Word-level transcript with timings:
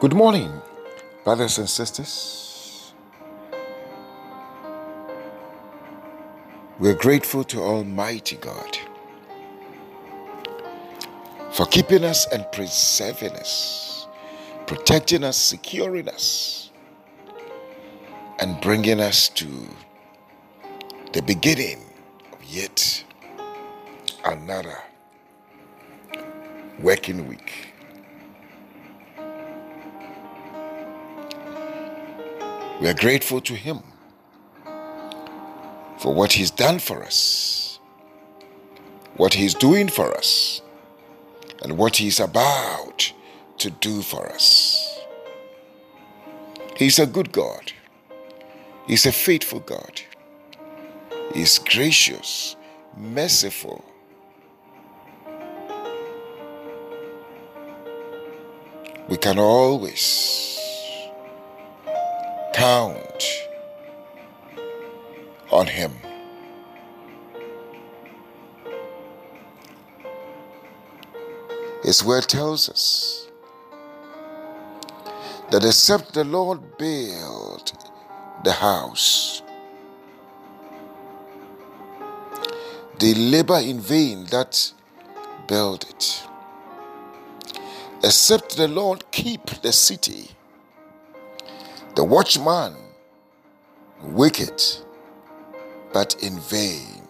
Good 0.00 0.14
morning, 0.14 0.50
brothers 1.24 1.58
and 1.58 1.68
sisters. 1.68 2.94
We're 6.78 6.94
grateful 6.94 7.44
to 7.44 7.60
Almighty 7.60 8.36
God 8.36 8.78
for 11.52 11.66
keeping 11.66 12.02
us 12.02 12.26
and 12.32 12.46
preserving 12.50 13.32
us, 13.32 14.06
protecting 14.66 15.22
us, 15.22 15.36
securing 15.36 16.08
us, 16.08 16.70
and 18.38 18.58
bringing 18.62 19.00
us 19.00 19.28
to 19.28 19.48
the 21.12 21.20
beginning 21.20 21.82
of 22.32 22.42
yet 22.42 23.04
another 24.24 24.78
working 26.80 27.28
week. 27.28 27.69
We 32.80 32.88
are 32.88 32.94
grateful 32.94 33.42
to 33.42 33.54
Him 33.54 33.80
for 35.98 36.14
what 36.14 36.32
He's 36.32 36.50
done 36.50 36.78
for 36.78 37.02
us, 37.02 37.78
what 39.16 39.34
He's 39.34 39.52
doing 39.52 39.88
for 39.88 40.16
us, 40.16 40.62
and 41.62 41.76
what 41.76 41.96
He's 41.96 42.20
about 42.20 43.12
to 43.58 43.70
do 43.70 44.00
for 44.00 44.26
us. 44.32 44.98
He's 46.74 46.98
a 46.98 47.06
good 47.06 47.32
God, 47.32 47.70
He's 48.86 49.04
a 49.04 49.12
faithful 49.12 49.60
God, 49.60 50.00
He's 51.34 51.58
gracious, 51.58 52.56
merciful. 52.96 53.84
We 59.06 59.18
can 59.18 59.38
always 59.38 60.49
count 62.60 63.24
on 65.50 65.66
Him. 65.66 65.92
His 71.82 72.04
word 72.04 72.24
tells 72.28 72.68
us 72.68 73.28
that 75.50 75.64
except 75.64 76.12
the 76.12 76.24
Lord 76.24 76.76
build 76.76 77.72
the 78.44 78.52
house, 78.52 79.40
they 82.98 83.14
labor 83.14 83.60
in 83.60 83.80
vain 83.80 84.26
that 84.26 84.70
build 85.48 85.84
it. 85.88 86.28
Except 88.04 88.58
the 88.58 88.68
Lord 88.68 89.10
keep 89.12 89.46
the 89.62 89.72
city, 89.72 90.32
the 92.00 92.04
watchman 92.04 92.74
wicked, 94.02 94.62
but 95.92 96.16
in 96.22 96.40
vain. 96.40 97.06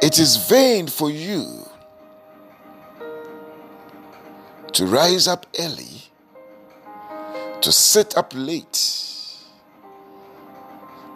It 0.00 0.18
is 0.18 0.48
vain 0.48 0.86
for 0.86 1.10
you 1.10 1.68
to 4.72 4.86
rise 4.86 5.28
up 5.28 5.44
early, 5.60 6.04
to 7.60 7.70
sit 7.70 8.16
up 8.16 8.32
late, 8.34 8.80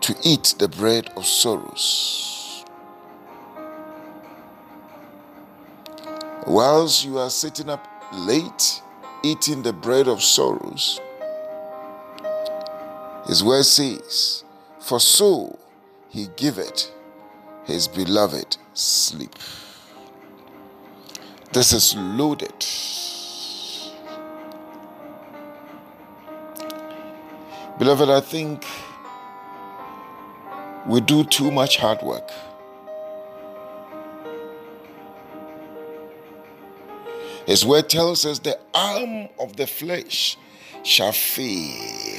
to 0.03 0.15
eat 0.23 0.55
the 0.59 0.69
bread 0.69 1.11
of 1.17 1.25
sorrows. 1.25 2.63
Whilst 6.47 7.07
you 7.07 7.17
are 7.17 7.31
sitting 7.31 7.71
up 7.71 7.89
late, 8.13 8.83
eating 9.23 9.63
the 9.63 9.73
bread 9.73 10.09
of 10.09 10.23
sorrows, 10.23 11.01
his 13.27 13.43
word 13.45 13.65
says, 13.65 14.45
For 14.81 14.99
so 15.01 15.59
he 16.09 16.29
giveth 16.37 16.91
his 17.65 17.89
beloved 17.89 18.57
sleep. 18.75 19.35
This 21.53 21.73
is 21.73 21.95
loaded. 21.97 22.53
Beloved, 27.79 28.09
I 28.11 28.21
think 28.21 28.65
we 30.87 31.01
do 31.01 31.25
too 31.25 31.51
much 31.51 31.77
hard 31.77 32.03
work. 32.03 32.31
His 37.47 37.67
word 37.67 37.89
tells 37.89 38.25
us 38.25 38.39
the 38.39 38.59
arm 38.73 39.29
of 39.39 39.57
the 39.57 39.67
flesh 39.67 40.37
shall 40.83 41.13
fail. 41.13 42.12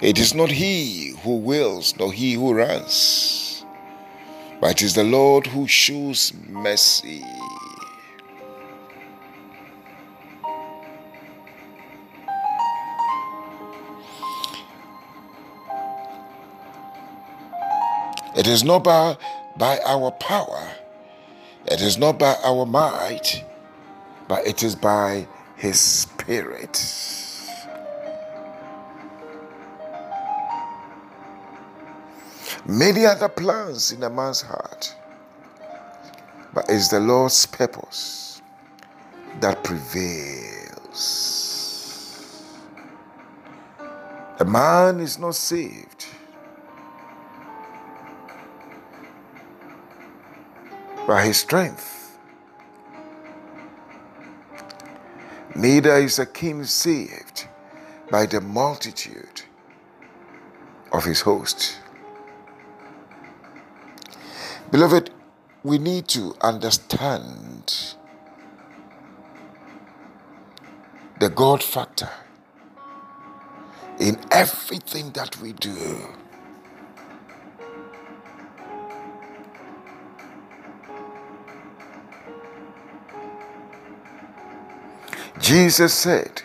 It 0.00 0.16
is 0.16 0.32
not 0.32 0.52
he 0.52 1.08
who 1.24 1.38
wills, 1.38 1.96
nor 1.98 2.12
he 2.12 2.34
who 2.34 2.54
runs, 2.54 3.64
but 4.60 4.70
it 4.70 4.82
is 4.82 4.94
the 4.94 5.02
Lord 5.02 5.48
who 5.48 5.66
shows 5.66 6.32
mercy. 6.48 7.24
It 18.36 18.46
is 18.46 18.62
not 18.62 18.84
by, 18.84 19.16
by 19.56 19.80
our 19.84 20.12
power, 20.12 20.70
it 21.66 21.80
is 21.80 21.98
not 21.98 22.20
by 22.20 22.36
our 22.44 22.64
might, 22.64 23.44
but 24.28 24.46
it 24.46 24.62
is 24.62 24.76
by 24.76 25.26
His 25.56 25.80
Spirit. 25.80 26.76
Many 32.68 33.06
other 33.06 33.30
plans 33.30 33.92
in 33.92 34.02
a 34.02 34.10
man's 34.10 34.42
heart, 34.42 34.94
but 36.52 36.66
it's 36.68 36.88
the 36.88 37.00
Lord's 37.00 37.46
purpose 37.46 38.42
that 39.40 39.64
prevails. 39.64 41.38
A 44.38 44.44
man 44.44 45.00
is 45.00 45.18
not 45.18 45.34
saved 45.34 46.04
by 51.06 51.24
his 51.24 51.38
strength. 51.38 52.18
Neither 55.56 55.96
is 55.96 56.18
a 56.18 56.26
king 56.26 56.64
saved 56.64 57.48
by 58.10 58.26
the 58.26 58.42
multitude 58.42 59.40
of 60.92 61.06
his 61.06 61.22
host. 61.22 61.78
Beloved, 64.70 65.10
we 65.64 65.78
need 65.78 66.08
to 66.08 66.34
understand 66.42 67.96
the 71.20 71.30
God 71.30 71.62
factor 71.62 72.10
in 73.98 74.18
everything 74.30 75.10
that 75.12 75.40
we 75.40 75.54
do. 75.54 75.98
Jesus 85.40 85.94
said, 85.94 86.42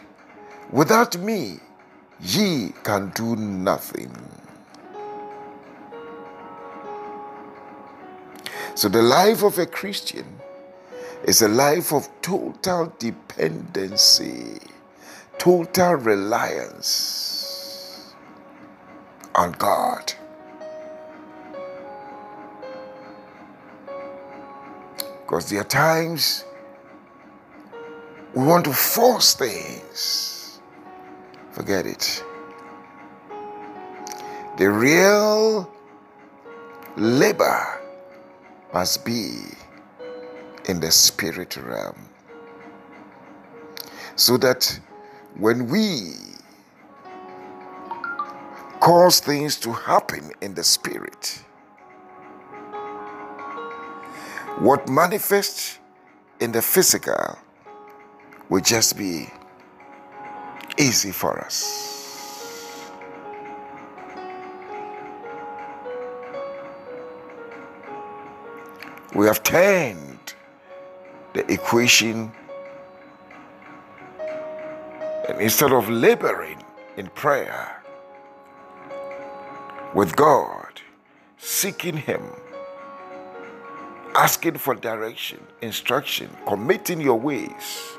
Without 0.72 1.18
me, 1.18 1.60
ye 2.22 2.74
can 2.84 3.12
do 3.16 3.36
nothing. 3.36 4.16
So, 8.76 8.90
the 8.90 9.04
life 9.04 9.44
of 9.44 9.60
a 9.60 9.68
Christian 9.68 10.26
is 11.26 11.44
a 11.44 11.48
life 11.48 11.94
of 11.94 12.10
total 12.22 12.92
dependency, 12.98 14.60
total 15.38 15.94
reliance 15.94 17.36
on 19.36 19.52
God. 19.54 20.14
Because 25.22 25.52
there 25.52 25.62
are 25.62 25.66
times 25.66 26.44
we 28.34 28.44
want 28.44 28.66
to 28.66 28.74
force 28.74 29.36
things. 29.36 30.60
Forget 31.52 31.86
it. 31.86 32.24
The 34.58 34.72
real 34.72 35.72
labor 36.98 37.83
must 38.74 39.06
be 39.06 39.36
in 40.68 40.80
the 40.80 40.92
spirit 40.92 41.56
realm. 41.58 42.10
So 44.16 44.38
that 44.38 44.80
when 45.38 45.68
we 45.68 46.14
cause 48.80 49.20
things 49.20 49.58
to 49.58 49.72
happen 49.72 50.32
in 50.42 50.54
the 50.54 50.64
spirit, 50.64 51.44
what 54.60 54.88
manifests 54.90 55.80
in 56.40 56.52
the 56.52 56.62
physical 56.62 57.38
will 58.50 58.62
just 58.62 58.98
be 58.98 59.28
easy 60.78 61.12
for 61.12 61.40
us. 61.40 62.03
We 69.16 69.28
have 69.28 69.44
turned 69.44 70.34
the 71.34 71.52
equation, 71.52 72.32
and 75.30 75.40
instead 75.40 75.72
of 75.72 75.88
laboring 75.88 76.64
in 76.98 77.08
prayer 77.10 77.84
with 79.94 80.16
God, 80.16 80.82
seeking 81.38 81.96
Him, 81.96 82.24
asking 84.16 84.58
for 84.58 84.74
direction, 84.74 85.40
instruction, 85.62 86.36
committing 86.48 87.00
your 87.00 87.20
ways. 87.20 87.98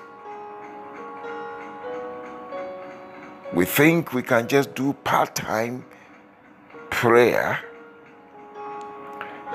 We 3.53 3.67
think 3.67 4.13
we 4.13 4.23
can 4.23 4.49
just 4.49 4.75
do 4.75 4.95
part 5.05 5.37
time 5.37 5.85
prayer 6.91 7.61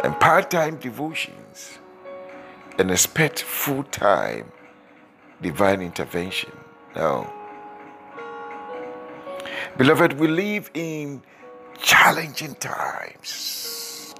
and 0.04 0.20
part 0.20 0.50
time 0.50 0.78
devotions 0.78 1.80
and 2.78 2.92
expect 2.92 3.42
full 3.42 3.84
time 3.84 4.52
divine 5.42 5.82
intervention. 5.82 6.52
No. 6.96 7.32
Beloved, 9.78 10.14
we 10.14 10.28
live 10.28 10.72
in 10.74 11.22
challenging 11.82 12.56
times. 12.56 14.16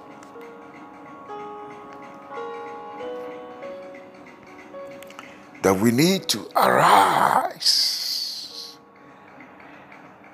That 5.62 5.78
we 5.78 5.90
need 5.90 6.26
to 6.28 6.48
arise 6.56 7.98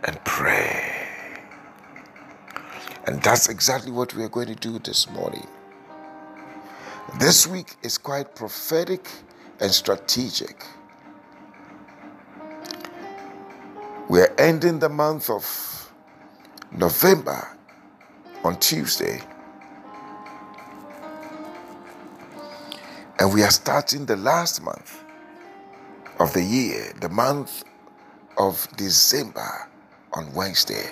and 0.04 0.22
pray. 0.24 0.95
And 3.06 3.22
that's 3.22 3.48
exactly 3.48 3.92
what 3.92 4.14
we 4.14 4.24
are 4.24 4.28
going 4.28 4.48
to 4.48 4.54
do 4.56 4.78
this 4.80 5.08
morning. 5.10 5.46
This 7.20 7.46
week 7.46 7.76
is 7.82 7.98
quite 7.98 8.34
prophetic 8.34 9.08
and 9.60 9.70
strategic. 9.70 10.64
We 14.08 14.20
are 14.20 14.34
ending 14.38 14.80
the 14.80 14.88
month 14.88 15.30
of 15.30 15.92
November 16.72 17.48
on 18.44 18.58
Tuesday. 18.58 19.20
And 23.20 23.32
we 23.32 23.42
are 23.42 23.50
starting 23.50 24.04
the 24.06 24.16
last 24.16 24.62
month 24.62 25.04
of 26.18 26.32
the 26.32 26.42
year, 26.42 26.92
the 27.00 27.08
month 27.08 27.64
of 28.36 28.68
December 28.76 29.68
on 30.12 30.32
Wednesday. 30.34 30.90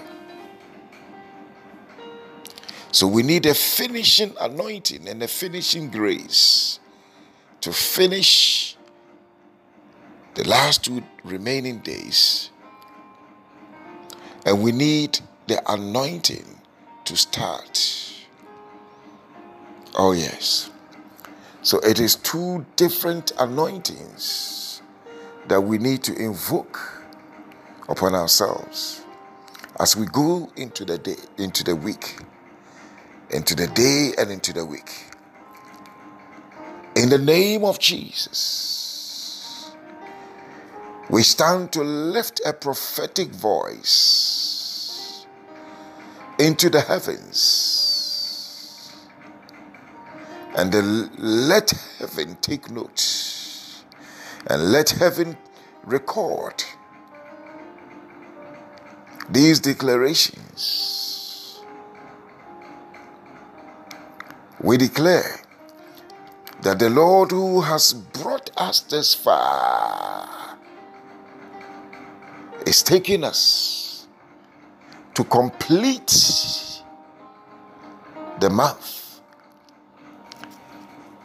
So 2.95 3.09
we 3.09 3.25
need 3.25 3.45
a 3.45 3.55
finishing 3.55 4.37
anointing 4.41 5.09
and 5.09 5.21
a 5.21 5.27
finishing 5.27 5.91
grace 5.91 6.79
to 7.61 7.73
finish 7.73 8.77
the 10.37 10.47
last 10.47 10.85
two 10.85 11.03
remaining 11.25 11.81
days. 11.81 12.51
And 14.47 14.63
we 14.63 14.71
need 14.71 15.19
the 15.49 15.61
anointing 15.69 16.47
to 17.07 17.17
start. 17.17 18.15
Oh, 19.97 20.13
yes. 20.13 20.71
So 21.63 21.81
it 21.81 21.99
is 21.99 22.15
two 22.15 22.65
different 22.77 23.33
anointings 23.41 24.83
that 25.49 25.61
we 25.61 25.79
need 25.79 26.05
to 26.05 26.15
invoke 26.15 27.03
upon 27.89 28.15
ourselves 28.15 29.03
as 29.81 29.97
we 29.97 30.07
go 30.07 30.49
into 30.55 30.85
the 30.85 30.99
day, 30.99 31.17
into 31.39 31.65
the 31.65 31.75
week, 31.75 32.19
into 33.35 33.55
the 33.57 33.67
day 33.69 34.13
and 34.17 34.31
into 34.31 34.53
the 34.53 34.65
week. 34.65 35.07
In 36.97 37.09
the 37.11 37.19
name 37.19 37.65
of 37.65 37.81
Jesus, 37.81 39.73
we 41.11 41.25
stand 41.25 41.73
to 41.73 41.83
lift 41.83 42.41
a 42.47 42.53
prophetic 42.53 43.31
voice 43.31 45.27
into 46.39 46.71
the 46.71 46.81
heavens 46.81 47.85
and 50.57 50.73
let 51.19 51.71
heaven 51.99 52.39
take 52.41 52.71
note 52.71 53.85
and 54.47 54.71
let 54.71 54.91
heaven 54.91 55.37
record 55.85 56.63
these 59.29 59.59
declarations. 59.59 61.04
We 64.65 64.79
declare 64.79 65.43
that 66.63 66.79
the 66.79 66.89
Lord 66.89 67.33
who 67.33 67.61
has 67.61 67.93
brought 67.93 68.51
us 68.57 68.81
this 68.81 69.13
far 69.15 70.57
is 72.67 72.83
taking 72.83 73.25
us 73.25 74.07
to 75.13 75.23
complete 75.25 76.81
the 78.41 78.49
month. 78.49 79.21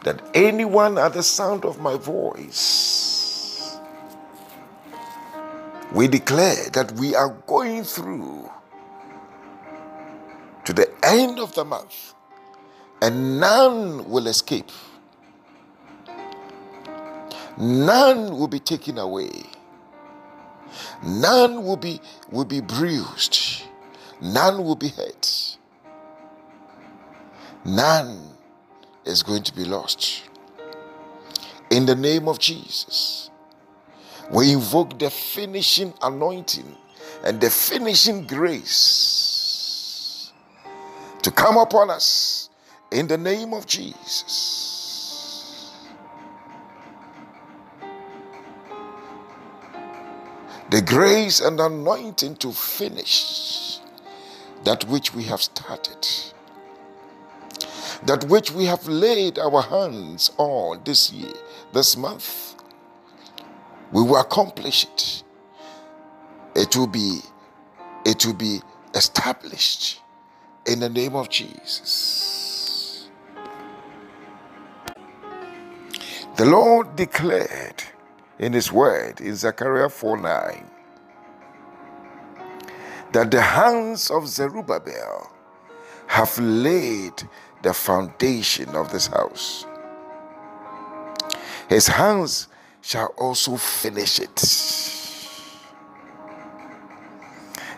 That 0.04 0.20
anyone 0.34 0.98
at 0.98 1.14
the 1.14 1.22
sound 1.22 1.64
of 1.64 1.80
my 1.80 1.96
voice, 1.96 3.78
we 5.94 6.08
declare 6.08 6.68
that 6.74 6.92
we 6.92 7.14
are 7.14 7.30
going 7.46 7.84
through 7.84 8.50
to 10.66 10.74
the 10.74 10.92
end 11.02 11.40
of 11.40 11.54
the 11.54 11.64
month 11.64 12.12
and 13.02 13.40
none 13.40 14.08
will 14.08 14.26
escape. 14.26 14.70
None 17.56 18.36
will 18.36 18.48
be 18.48 18.58
taken 18.58 18.98
away. 18.98 19.30
None 21.02 21.64
will 21.64 21.76
be 21.76 22.00
will 22.30 22.44
be 22.44 22.60
bruised. 22.60 23.62
None 24.20 24.64
will 24.64 24.76
be 24.76 24.88
hurt. 24.88 25.56
None 27.64 28.30
is 29.04 29.22
going 29.22 29.42
to 29.44 29.54
be 29.54 29.64
lost. 29.64 30.24
In 31.70 31.86
the 31.86 31.94
name 31.94 32.28
of 32.28 32.38
Jesus, 32.38 33.30
we 34.30 34.52
invoke 34.52 34.98
the 34.98 35.10
finishing 35.10 35.94
anointing 36.02 36.76
and 37.24 37.40
the 37.40 37.50
finishing 37.50 38.26
grace 38.26 40.32
to 41.22 41.30
come 41.30 41.56
upon 41.56 41.90
us 41.90 42.49
in 42.90 43.06
the 43.06 43.18
name 43.18 43.52
of 43.54 43.66
Jesus. 43.66 44.90
the 50.70 50.80
grace 50.80 51.40
and 51.40 51.58
anointing 51.58 52.36
to 52.36 52.52
finish 52.52 53.78
that 54.64 54.84
which 54.84 55.12
we 55.12 55.24
have 55.24 55.42
started, 55.42 56.06
that 58.06 58.24
which 58.24 58.52
we 58.52 58.66
have 58.66 58.86
laid 58.86 59.38
our 59.38 59.62
hands 59.62 60.30
on 60.38 60.80
this 60.84 61.12
year, 61.12 61.32
this 61.72 61.96
month. 61.96 62.54
We 63.92 64.02
will 64.02 64.20
accomplish 64.20 64.84
it. 64.84 65.24
It 66.54 66.76
will 66.76 66.86
be, 66.86 67.18
it 68.04 68.24
will 68.24 68.34
be 68.34 68.60
established 68.94 70.00
in 70.66 70.78
the 70.78 70.88
name 70.88 71.16
of 71.16 71.28
Jesus. 71.28 72.49
The 76.40 76.46
Lord 76.46 76.96
declared 76.96 77.84
in 78.38 78.54
his 78.54 78.72
word 78.72 79.20
in 79.20 79.36
Zechariah 79.36 79.90
4 79.90 80.16
9 80.16 80.70
that 83.12 83.30
the 83.30 83.42
hands 83.42 84.10
of 84.10 84.26
Zerubbabel 84.26 85.30
have 86.06 86.38
laid 86.38 87.28
the 87.60 87.74
foundation 87.74 88.70
of 88.70 88.90
this 88.90 89.08
house. 89.08 89.66
His 91.68 91.88
hands 91.88 92.48
shall 92.80 93.12
also 93.18 93.58
finish 93.58 94.18
it. 94.18 94.42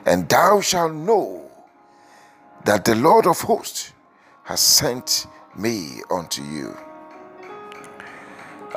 And 0.06 0.28
thou 0.28 0.60
shalt 0.60 0.92
know 0.92 1.50
that 2.64 2.84
the 2.84 2.94
Lord 2.94 3.26
of 3.26 3.40
hosts 3.40 3.92
has 4.44 4.60
sent 4.60 5.26
me 5.56 6.02
unto 6.08 6.44
you. 6.44 6.76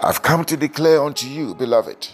I've 0.03 0.21
come 0.21 0.43
to 0.45 0.57
declare 0.57 1.01
unto 1.01 1.25
you, 1.25 1.55
beloved, 1.55 2.09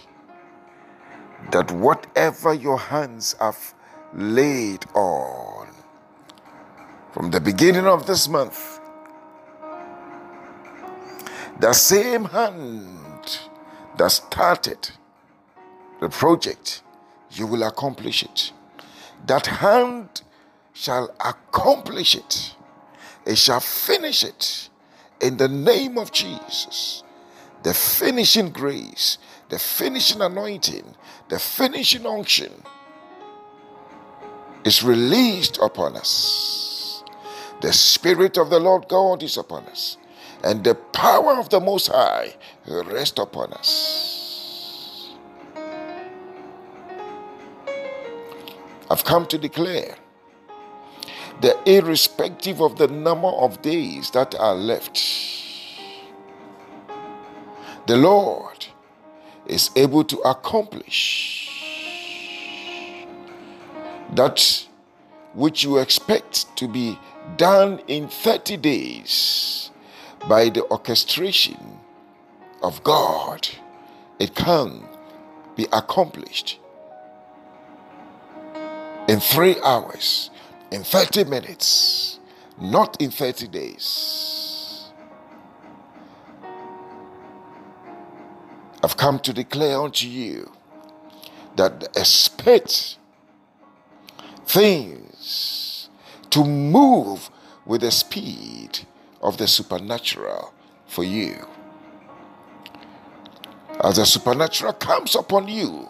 that 1.50 1.70
whatever 1.72 2.54
your 2.54 2.78
hands 2.78 3.34
have 3.40 3.74
laid 4.14 4.86
on 4.94 5.66
from 7.12 7.32
the 7.32 7.40
beginning 7.40 7.86
of 7.86 8.06
this 8.06 8.28
month, 8.28 8.78
the 11.58 11.72
same 11.72 12.26
hand 12.26 13.40
that 13.98 14.12
started 14.12 14.90
the 16.00 16.08
project, 16.08 16.82
you 17.32 17.46
will 17.48 17.64
accomplish 17.64 18.22
it. 18.22 18.52
That 19.26 19.46
hand 19.46 20.22
shall 20.72 21.14
accomplish 21.24 22.14
it, 22.14 22.54
it 23.26 23.38
shall 23.38 23.60
finish 23.60 24.22
it 24.22 24.68
in 25.20 25.36
the 25.36 25.48
name 25.48 25.98
of 25.98 26.12
Jesus. 26.12 27.02
The 27.62 27.74
finishing 27.74 28.50
grace, 28.50 29.18
the 29.48 29.58
finishing 29.58 30.20
anointing, 30.20 30.94
the 31.28 31.38
finishing 31.38 32.06
unction 32.06 32.52
is 34.64 34.82
released 34.82 35.58
upon 35.58 35.96
us. 35.96 37.04
The 37.60 37.72
Spirit 37.72 38.36
of 38.36 38.50
the 38.50 38.58
Lord 38.58 38.88
God 38.88 39.22
is 39.22 39.36
upon 39.36 39.64
us, 39.66 39.96
and 40.42 40.64
the 40.64 40.74
power 40.74 41.38
of 41.38 41.50
the 41.50 41.60
Most 41.60 41.86
High 41.88 42.34
rest 42.66 43.20
upon 43.20 43.52
us. 43.52 45.12
I've 48.90 49.04
come 49.04 49.26
to 49.26 49.38
declare 49.38 49.96
that 51.40 51.56
irrespective 51.66 52.60
of 52.60 52.76
the 52.76 52.88
number 52.88 53.28
of 53.28 53.62
days 53.62 54.10
that 54.10 54.34
are 54.34 54.54
left, 54.54 54.96
the 57.86 57.96
Lord 57.96 58.66
is 59.46 59.70
able 59.76 60.04
to 60.04 60.18
accomplish 60.18 61.48
that 64.14 64.66
which 65.34 65.64
you 65.64 65.78
expect 65.78 66.54
to 66.56 66.68
be 66.68 66.98
done 67.36 67.80
in 67.88 68.08
30 68.08 68.56
days 68.58 69.70
by 70.28 70.48
the 70.48 70.64
orchestration 70.70 71.78
of 72.62 72.82
God, 72.84 73.48
it 74.18 74.34
can 74.34 74.84
be 75.56 75.66
accomplished 75.72 76.58
in 79.08 79.18
three 79.18 79.56
hours, 79.64 80.30
in 80.70 80.84
30 80.84 81.24
minutes, 81.24 82.20
not 82.60 83.00
in 83.00 83.10
30 83.10 83.48
days. 83.48 84.41
I've 88.82 88.96
come 88.96 89.20
to 89.20 89.32
declare 89.32 89.80
unto 89.80 90.08
you 90.08 90.50
that 91.56 91.96
expect 91.96 92.96
things 94.46 95.88
to 96.30 96.44
move 96.44 97.30
with 97.64 97.82
the 97.82 97.90
speed 97.90 98.80
of 99.20 99.36
the 99.36 99.46
supernatural 99.46 100.52
for 100.86 101.04
you. 101.04 101.46
As 103.82 103.96
the 103.96 104.04
supernatural 104.04 104.72
comes 104.72 105.14
upon 105.14 105.48
you, 105.48 105.88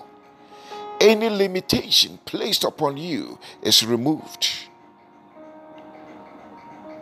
any 1.01 1.29
limitation 1.29 2.19
placed 2.25 2.65
upon 2.65 2.97
you 2.97 3.39
is 3.63 3.85
removed. 3.85 4.49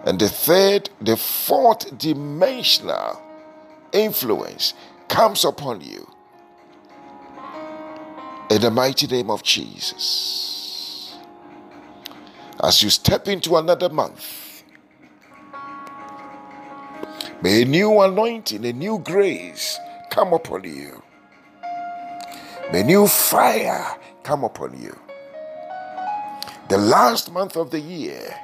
And 0.05 0.19
the 0.19 0.29
third, 0.29 0.89
the 1.01 1.17
fourth 1.17 1.99
dimensional 1.99 3.21
influence 3.93 4.75
comes 5.11 5.45
upon 5.45 5.83
you. 5.83 6.09
In 8.49 8.63
the 8.63 8.71
mighty 8.71 9.07
name 9.07 9.31
of 9.31 9.43
Jesus 9.43 11.17
as 12.63 12.83
you 12.83 12.91
step 12.91 13.29
into 13.29 13.57
another 13.57 13.89
month. 13.89 14.63
May 17.43 17.63
a 17.63 17.65
new 17.65 18.01
anointing, 18.01 18.65
a 18.67 18.73
new 18.73 18.99
grace 18.99 19.79
come 20.11 20.33
upon 20.33 20.65
you. 20.65 21.03
May 22.73 22.83
new 22.83 23.07
fire 23.07 23.99
come 24.23 24.45
upon 24.45 24.81
you. 24.81 24.97
The 26.69 26.79
last 26.79 27.33
month 27.33 27.57
of 27.57 27.71
the 27.71 27.81
year, 27.81 28.35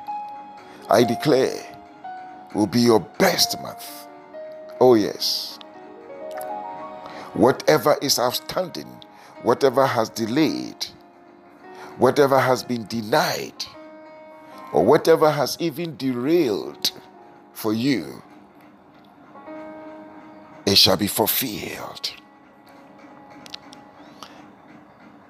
I 0.89 1.05
declare, 1.05 1.63
will 2.55 2.67
be 2.67 2.81
your 2.81 3.01
best 3.19 3.61
month. 3.61 4.09
Oh, 4.81 4.95
yes. 4.95 5.59
Whatever 7.37 7.97
is 8.00 8.19
outstanding, 8.19 8.88
whatever 9.43 9.87
has 9.87 10.09
delayed, 10.09 10.87
whatever 11.99 12.38
has 12.40 12.62
been 12.62 12.87
denied, 12.87 13.64
or 14.73 14.85
whatever 14.85 15.31
has 15.31 15.57
even 15.61 15.97
derailed 15.99 16.93
for 17.52 17.75
you, 17.75 18.23
it 20.64 20.76
shall 20.78 20.97
be 20.97 21.07
fulfilled. 21.07 22.11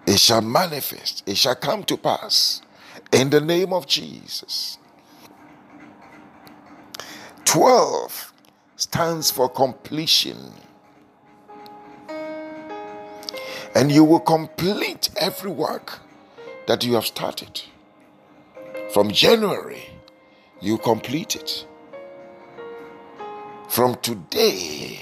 It 0.07 0.21
shall 0.21 0.43
manifest, 0.43 1.25
it 1.29 1.37
shall 1.37 1.57
come 1.57 1.83
to 1.85 1.97
pass 1.97 2.63
in 3.13 3.31
the 3.31 3.41
name 3.41 3.73
of 3.73 3.87
Jesus. 3.89 4.79
12 7.45 8.33
stands 8.77 9.31
for 9.31 9.49
completion. 9.49 10.53
And 13.77 13.93
you 13.93 14.05
will 14.05 14.21
complete 14.21 15.11
every 15.19 15.51
work 15.51 15.99
that 16.67 16.83
you 16.83 16.95
have 16.95 17.05
started. 17.05 17.61
From 18.95 19.11
January, 19.11 19.91
you 20.63 20.79
complete 20.79 21.37
it. 21.37 21.67
From 23.69 23.97
today 23.97 25.01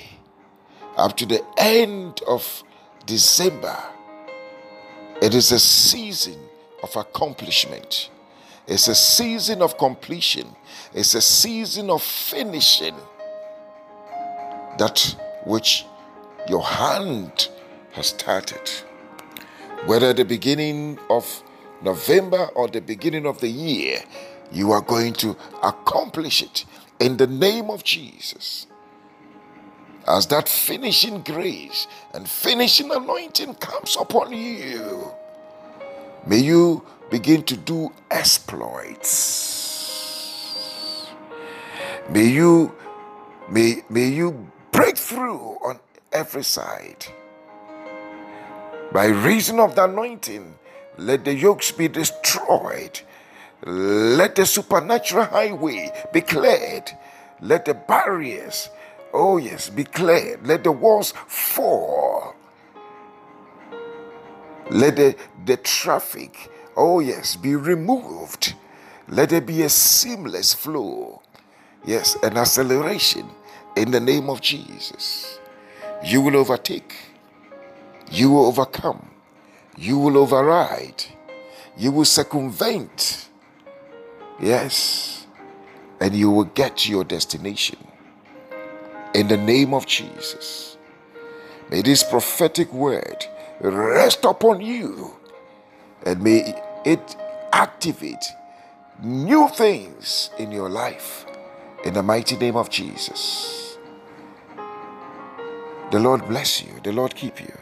up 0.97 1.17
to 1.19 1.25
the 1.25 1.45
end 1.57 2.21
of 2.27 2.65
December, 3.07 3.81
it 5.23 5.37
is 5.37 5.53
a 5.53 5.61
season 5.61 6.41
of 6.83 6.97
accomplishment. 6.97 8.11
It's 8.67 8.89
a 8.89 8.97
season 8.97 9.63
of 9.63 9.79
completion. 9.79 10.49
It's 10.93 11.15
a 11.15 11.23
season 11.23 11.91
of 11.91 12.03
finishing 12.03 12.97
that 14.79 15.15
which 15.45 15.87
your 16.49 16.65
hand 16.65 17.51
has 17.95 18.09
started. 18.09 18.71
Whether 19.87 20.13
the 20.13 20.25
beginning 20.25 20.99
of 21.11 21.43
November 21.83 22.47
or 22.55 22.69
the 22.69 22.81
beginning 22.81 23.27
of 23.27 23.41
the 23.41 23.49
year, 23.49 24.03
you 24.53 24.73
are 24.73 24.81
going 24.81 25.15
to 25.15 25.37
accomplish 25.63 26.43
it 26.43 26.65
in 27.01 27.17
the 27.17 27.27
name 27.27 27.71
of 27.71 27.85
Jesus. 27.85 28.67
As 30.07 30.27
that 30.29 30.49
finishing 30.49 31.23
grace 31.23 31.87
and 32.13 32.29
finishing 32.29 32.91
anointing 32.91 33.55
comes 33.55 33.97
upon 33.99 34.33
you, 34.33 35.11
may 36.27 36.39
you 36.39 36.85
begin 37.11 37.43
to 37.45 37.57
do 37.57 37.93
exploits. 38.11 39.71
May 42.11 42.27
you 42.27 42.75
may, 43.49 43.83
may 43.89 44.09
you 44.09 44.51
break 44.73 44.97
through 44.99 45.59
on 45.65 45.79
every 46.13 46.45
side. 46.45 47.07
By 48.95 49.07
reason 49.07 49.59
of 49.59 49.75
the 49.75 49.87
anointing, 49.87 50.55
let 50.99 51.25
the 51.25 51.35
yokes 51.35 51.73
be 51.73 51.89
destroyed. 51.89 53.01
Let 53.67 54.37
the 54.37 54.47
supernatural 54.47 55.25
highway 55.25 55.91
be 56.13 56.21
cleared. 56.21 56.93
Let 57.41 57.65
the 57.65 57.75
barriers, 57.75 58.71
oh 59.13 59.39
yes, 59.39 59.69
be 59.69 59.83
cleared. 59.83 60.47
Let 60.47 60.63
the 60.63 60.71
walls 60.71 61.13
fall. 61.27 62.37
Let 64.71 64.95
the, 64.95 65.17
the 65.45 65.57
traffic, 65.57 66.49
oh 66.77 67.01
yes, 67.01 67.35
be 67.35 67.57
removed. 67.57 68.55
Let 69.09 69.31
there 69.31 69.41
be 69.41 69.63
a 69.63 69.71
seamless 69.71 70.55
flow. 70.55 71.21
Yes, 71.85 72.17
an 72.23 72.37
acceleration 72.37 73.29
in 73.75 73.91
the 73.91 73.99
name 73.99 74.31
of 74.31 74.41
Jesus. 74.41 75.41
You 76.05 76.21
will 76.21 76.37
overtake. 76.37 76.95
You 78.15 78.31
will 78.31 78.47
overcome 78.47 79.11
you 79.77 79.99
will 79.99 80.17
override, 80.19 81.05
you 81.77 81.91
will 81.91 82.05
circumvent. 82.05 83.29
Yes, 84.41 85.27
and 86.01 86.15
you 86.15 86.31
will 86.31 86.45
get 86.45 86.79
to 86.79 86.91
your 86.91 87.05
destination. 87.05 87.79
In 89.15 89.29
the 89.29 89.37
name 89.37 89.75
of 89.75 89.87
Jesus, 89.87 90.77
may 91.71 91.83
this 91.83 92.03
prophetic 92.03 92.73
word 92.73 93.27
rest 93.61 94.25
upon 94.25 94.61
you 94.61 95.15
and 96.05 96.23
may 96.23 96.55
it 96.85 97.17
activate 97.53 98.25
new 99.03 99.49
things 99.49 100.31
in 100.39 100.51
your 100.51 100.69
life. 100.69 101.27
In 101.85 101.95
the 101.95 102.03
mighty 102.03 102.37
name 102.37 102.57
of 102.57 102.71
Jesus. 102.71 103.79
The 105.91 106.01
Lord 106.01 106.27
bless 106.27 106.63
you, 106.63 106.81
the 106.83 106.93
Lord 106.93 107.15
keep 107.15 107.41
you. 107.41 107.53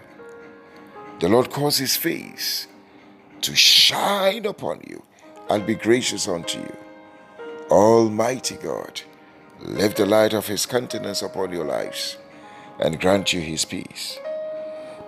The 1.23 1.29
Lord 1.29 1.51
cause 1.51 1.79
his 1.79 1.97
face 1.97 2.67
to 3.43 3.55
shine 3.55 4.45
upon 4.45 4.81
you 4.89 5.05
and 5.49 5.65
be 5.65 5.77
gracious 5.77 6.27
unto 6.27 6.59
you. 6.59 6.77
Almighty 7.71 8.57
God, 8.57 9.03
lift 9.61 9.99
the 9.99 10.05
light 10.05 10.35
of 10.35 10.49
his 10.49 10.67
countenance 10.67 11.23
upon 11.23 11.53
your 11.53 11.65
lives 11.65 12.19
and 12.81 12.99
grant 12.99 13.33
you 13.33 13.41
his 13.41 13.65
peace. 13.65 14.19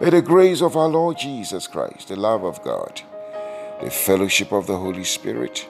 May 0.00 0.11
the 0.11 0.23
grace 0.23 0.62
of 0.62 0.76
our 0.76 0.87
Lord 0.88 1.18
Jesus 1.18 1.66
Christ, 1.66 2.06
the 2.06 2.14
love 2.14 2.44
of 2.44 2.62
God, 2.62 3.02
the 3.83 3.90
fellowship 3.90 4.52
of 4.52 4.68
the 4.68 4.78
Holy 4.78 5.02
Spirit 5.02 5.68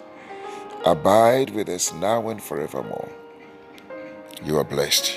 abide 0.85 1.49
with 1.55 1.71
us 1.71 1.91
now 1.95 2.29
and 2.29 2.43
forevermore. 2.43 3.09
You 4.45 4.59
are 4.59 4.65
blessed. 4.65 5.11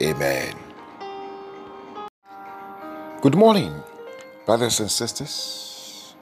Amen. 0.00 0.54
Good 3.20 3.34
morning, 3.34 3.82
brothers 4.48 4.80
and 4.80 4.90
sisters. 4.90 6.14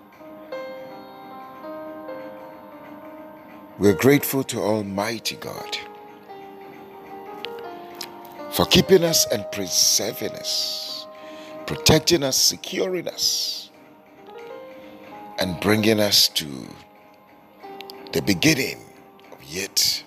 We're 3.78 3.94
grateful 3.94 4.42
to 4.42 4.58
Almighty 4.60 5.36
God 5.36 5.78
for 8.50 8.66
keeping 8.66 9.04
us 9.04 9.30
and 9.30 9.46
preserving 9.52 10.32
us, 10.32 11.06
protecting 11.66 12.24
us, 12.24 12.36
securing 12.36 13.06
us, 13.06 13.70
and 15.38 15.60
bringing 15.60 16.00
us 16.00 16.26
to 16.30 16.48
the 18.10 18.22
beginning 18.22 18.80
of 19.30 19.40
yet 19.44 20.02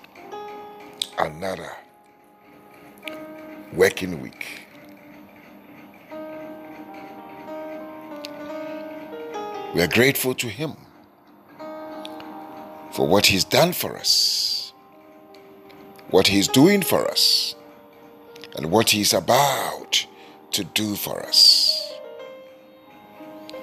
another 1.18 1.72
working 3.72 4.20
week. 4.20 4.66
We 9.72 9.82
are 9.82 9.86
grateful 9.86 10.34
to 10.34 10.48
Him 10.48 10.76
for 12.90 13.06
what 13.06 13.26
He's 13.26 13.44
done 13.44 13.72
for 13.72 13.96
us, 13.96 14.72
what 16.10 16.26
He's 16.26 16.48
doing 16.48 16.82
for 16.82 17.08
us, 17.08 17.54
and 18.56 18.72
what 18.72 18.90
He's 18.90 19.12
about 19.12 20.04
to 20.52 20.64
do 20.64 20.96
for 20.96 21.24
us. 21.24 21.94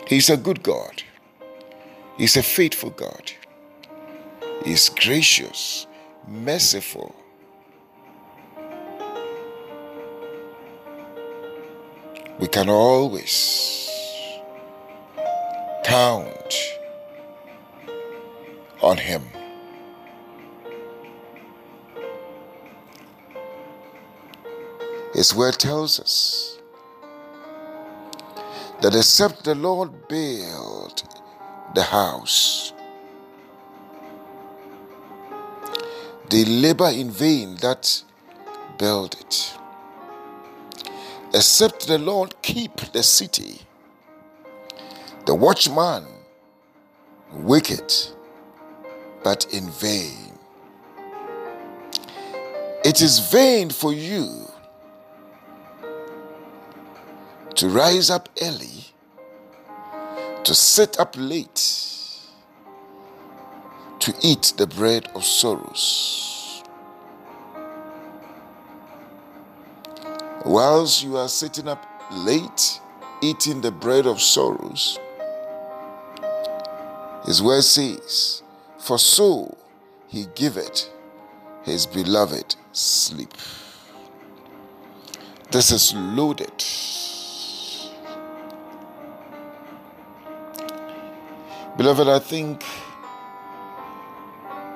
He's 0.07 0.29
a 0.29 0.37
good 0.37 0.63
God, 0.63 1.03
He's 2.17 2.37
a 2.37 2.43
faithful 2.43 2.91
God, 2.91 3.33
He's 4.63 4.87
gracious, 4.87 5.87
merciful. 6.25 7.13
We 12.39 12.47
can 12.47 12.69
always 12.69 13.76
count 15.97 16.53
on 18.83 18.97
Him. 18.97 19.23
His 25.15 25.33
word 25.33 25.55
tells 25.57 25.99
us 25.99 26.59
that 28.81 28.93
except 28.93 29.43
the 29.43 29.55
Lord 29.55 30.07
build 30.07 31.01
the 31.73 31.81
house, 31.81 32.73
they 36.29 36.45
labor 36.45 36.89
in 36.89 37.09
vain 37.09 37.55
that 37.63 38.03
build 38.77 39.15
it. 39.19 39.57
Except 41.33 41.87
the 41.87 41.97
Lord 41.97 42.39
keep 42.43 42.75
the 42.93 43.01
city, 43.01 43.66
the 45.27 45.35
watchman 45.35 46.05
wicked, 47.33 47.93
but 49.25 49.45
in 49.53 49.69
vain. 49.71 50.31
It 52.85 53.01
is 53.01 53.19
vain 53.29 53.69
for 53.69 53.91
you 53.91 54.47
to 57.55 57.67
rise 57.67 58.09
up 58.09 58.29
early, 58.41 58.85
to 60.45 60.55
sit 60.55 60.97
up 60.97 61.13
late, 61.17 62.21
to 63.99 64.13
eat 64.21 64.53
the 64.55 64.65
bread 64.65 65.09
of 65.13 65.25
sorrows. 65.25 66.63
Whilst 70.45 71.03
you 71.03 71.17
are 71.17 71.27
sitting 71.27 71.67
up 71.67 71.85
late, 72.13 72.79
eating 73.21 73.59
the 73.59 73.71
bread 73.71 74.05
of 74.05 74.21
sorrows, 74.21 74.97
his 77.27 77.43
word 77.43 77.63
says, 77.63 78.41
For 78.79 78.97
so 78.97 79.57
he 80.07 80.27
giveth 80.33 80.89
his 81.63 81.85
beloved 81.85 82.55
sleep. 82.71 83.33
This 85.51 85.71
is 85.71 85.93
loaded. 85.93 86.63
Beloved, 91.75 92.07
I 92.07 92.19
think 92.19 92.63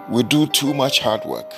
we 0.09 0.21
do 0.23 0.45
too 0.45 0.73
much 0.73 0.99
hard 0.99 1.23
work. 1.23 1.53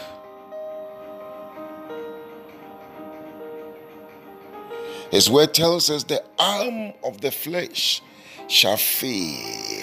His 5.10 5.28
word 5.28 5.56
tells 5.56 5.90
us 5.90 6.04
the 6.04 6.24
arm 6.38 6.94
of 7.04 7.22
the 7.22 7.32
flesh 7.32 8.04
shall 8.48 8.78
fail. 8.78 9.83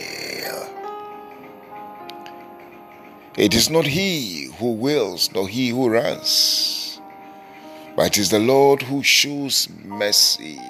It 3.40 3.54
is 3.54 3.70
not 3.70 3.86
he 3.86 4.50
who 4.58 4.72
wills, 4.72 5.32
nor 5.32 5.48
he 5.48 5.70
who 5.70 5.88
runs, 5.88 7.00
but 7.96 8.08
it 8.08 8.18
is 8.18 8.28
the 8.28 8.38
Lord 8.38 8.82
who 8.82 9.02
shows 9.02 9.66
mercy. 9.82 10.60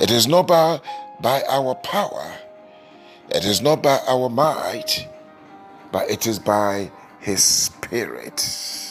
It 0.00 0.10
is 0.10 0.26
not 0.26 0.46
by, 0.46 0.80
by 1.20 1.42
our 1.50 1.74
power, 1.74 2.32
it 3.28 3.44
is 3.44 3.60
not 3.60 3.82
by 3.82 4.00
our 4.08 4.30
might, 4.30 5.06
but 5.92 6.08
it 6.08 6.26
is 6.26 6.38
by 6.38 6.90
His 7.20 7.44
Spirit. 7.44 8.87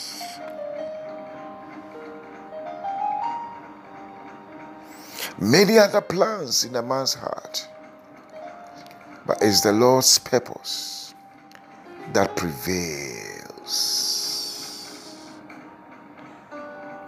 Many 5.39 5.77
other 5.77 6.01
plans 6.01 6.63
in 6.63 6.75
a 6.75 6.81
man's 6.81 7.13
heart, 7.13 7.67
but 9.27 9.37
it's 9.39 9.61
the 9.61 9.71
Lord's 9.71 10.17
purpose 10.17 11.13
that 12.11 12.35
prevails. 12.35 14.07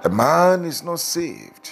A 0.04 0.10
man 0.10 0.64
is 0.64 0.84
not 0.84 1.00
saved 1.00 1.72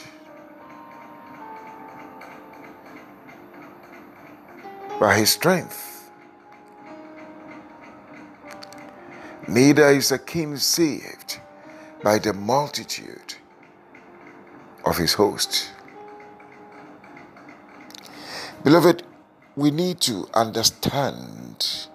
by 5.00 5.16
his 5.16 5.30
strength. 5.30 6.10
Neither 9.48 9.90
is 9.90 10.12
a 10.12 10.18
king 10.18 10.58
saved 10.58 11.40
by 12.04 12.18
the 12.18 12.34
multitude 12.34 13.36
of 14.84 14.98
his 14.98 15.14
host. 15.14 15.70
Beloved, 18.68 19.04
we 19.56 19.72
need 19.72 20.02
to 20.02 20.28
understand 20.34 21.88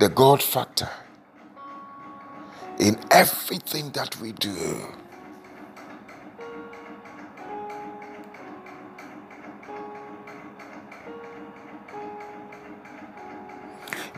the 0.00 0.08
God 0.08 0.42
factor 0.42 0.90
in 2.80 2.98
everything 3.12 3.92
that 3.92 4.20
we 4.20 4.32
do. 4.32 4.88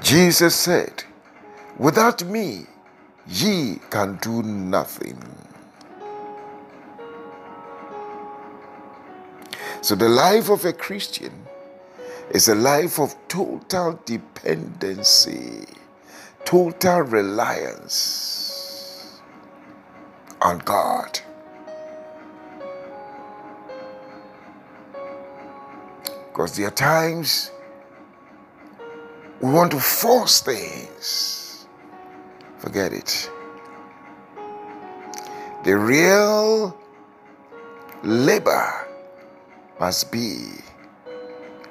Jesus 0.01 0.55
said, 0.55 1.05
Without 1.77 2.25
me, 2.25 2.65
ye 3.27 3.81
can 3.91 4.17
do 4.23 4.43
nothing. 4.43 5.46
So, 9.87 9.95
the 9.95 10.09
life 10.09 10.51
of 10.51 10.65
a 10.65 10.73
Christian 10.73 11.47
is 12.31 12.49
a 12.49 12.57
life 12.57 12.99
of 12.99 13.15
total 13.29 14.01
dependency, 14.05 15.65
total 16.45 17.03
reliance 17.03 18.41
on 20.43 20.59
God. 20.59 21.21
Because 26.33 26.57
there 26.57 26.67
are 26.67 26.73
times 26.73 27.53
we 29.41 29.53
want 29.53 29.71
to 29.71 29.79
force 29.79 30.41
things. 30.41 31.69
Forget 32.59 32.93
it. 32.93 33.31
The 35.63 35.77
real 35.77 36.77
labor 38.03 38.86
must 39.79 40.11
be 40.11 40.49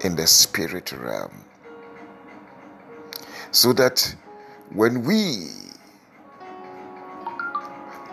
in 0.01 0.15
the 0.15 0.27
spirit 0.27 0.91
realm. 0.91 1.43
So 3.51 3.73
that 3.73 4.15
when 4.73 5.03
we 5.03 5.47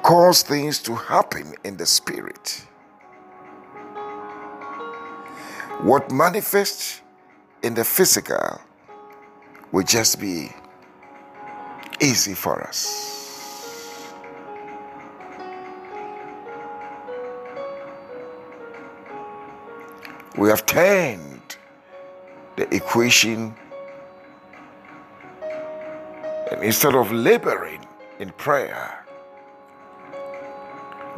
cause 0.03 0.43
things 0.43 0.79
to 0.81 0.95
happen 0.95 1.55
in 1.65 1.77
the 1.77 1.87
spirit, 1.87 2.65
what 5.83 6.11
manifests 6.11 7.01
in 7.63 7.75
the 7.75 7.85
physical 7.85 8.61
will 9.73 9.85
just 9.85 10.21
be 10.21 10.51
easy 12.01 12.35
for 12.35 12.63
us. 12.63 13.22
We 20.37 20.49
have 20.49 20.65
turned 20.65 21.57
the 22.57 22.75
equation, 22.75 23.55
and 26.51 26.63
instead 26.63 26.95
of 26.95 27.13
laboring 27.13 27.85
in 28.19 28.31
prayer 28.31 29.05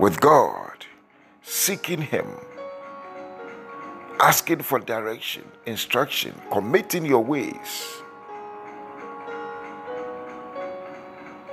with 0.00 0.20
God, 0.20 0.84
seeking 1.42 2.02
Him, 2.02 2.26
asking 4.18 4.62
for 4.62 4.80
direction, 4.80 5.44
instruction, 5.64 6.34
committing 6.50 7.06
your 7.06 7.22
ways, 7.22 8.02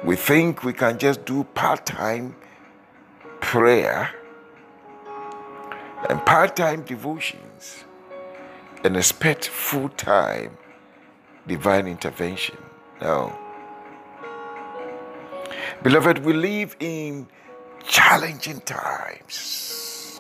we 0.04 0.16
think 0.16 0.64
we 0.64 0.74
can 0.74 0.98
just 0.98 1.26
do 1.26 1.44
part 1.54 1.86
time 1.86 2.36
prayer 3.40 4.10
and 6.10 6.26
part 6.26 6.56
time 6.56 6.84
and 8.84 8.98
expect 8.98 9.48
full 9.48 9.90
time 9.90 10.58
divine 11.48 11.88
intervention. 11.88 12.58
No. 13.02 13.38
Beloved, 15.84 16.20
we 16.20 16.34
live 16.34 16.76
in 16.80 17.28
challenging 17.84 18.62
times. 18.62 20.20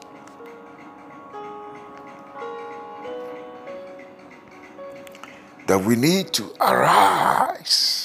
That 5.68 5.84
we 5.86 5.96
need 5.96 6.34
to 6.34 6.52
arise 6.60 8.02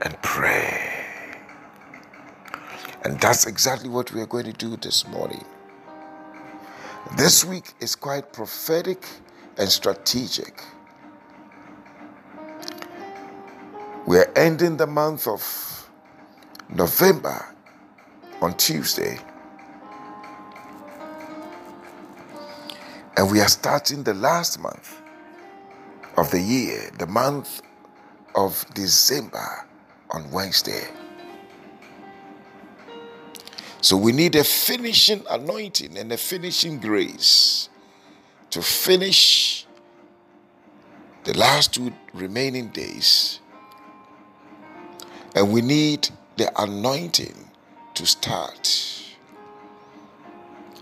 and 0.00 0.20
pray. 0.22 1.06
And 3.04 3.20
that's 3.20 3.46
exactly 3.46 3.88
what 3.88 4.12
we 4.12 4.20
are 4.20 4.26
going 4.26 4.46
to 4.46 4.52
do 4.52 4.76
this 4.76 5.06
morning. 5.06 5.44
This 7.16 7.44
week 7.44 7.74
is 7.80 7.96
quite 7.96 8.32
prophetic 8.32 9.04
and 9.58 9.68
strategic. 9.68 10.62
We 14.06 14.18
are 14.18 14.32
ending 14.36 14.76
the 14.76 14.86
month 14.86 15.26
of 15.26 15.90
November 16.68 17.44
on 18.40 18.56
Tuesday. 18.56 19.18
And 23.16 23.30
we 23.30 23.40
are 23.40 23.48
starting 23.48 24.04
the 24.04 24.14
last 24.14 24.60
month 24.60 25.02
of 26.16 26.30
the 26.30 26.40
year, 26.40 26.90
the 26.96 27.08
month 27.08 27.60
of 28.36 28.64
December 28.72 29.66
on 30.10 30.30
Wednesday. 30.30 30.86
So 33.82 33.96
we 33.96 34.12
need 34.12 34.36
a 34.36 34.44
finishing 34.44 35.24
anointing 35.30 35.96
and 35.96 36.12
a 36.12 36.16
finishing 36.16 36.78
grace 36.78 37.68
to 38.50 38.60
finish 38.60 39.66
the 41.24 41.36
last 41.36 41.74
two 41.74 41.92
remaining 42.12 42.68
days. 42.68 43.40
And 45.34 45.52
we 45.52 45.62
need 45.62 46.08
the 46.36 46.50
anointing 46.60 47.50
to 47.94 48.06
start. 48.06 48.68